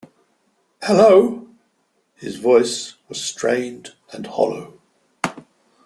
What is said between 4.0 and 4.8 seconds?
and hollow.